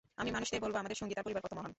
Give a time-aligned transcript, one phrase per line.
[0.21, 1.69] আমি মানুষদের বলবো, আমাদের সঙ্গীত আর পরিবার কত মহান।